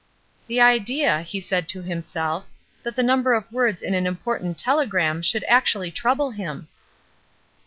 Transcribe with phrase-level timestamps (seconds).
[0.47, 2.47] "The idea," he said to himself,
[2.81, 6.69] "that the number of words in an important telegram should actually trouble him!"